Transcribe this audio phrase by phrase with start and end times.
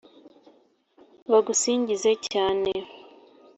[1.31, 2.71] bagusingize cyane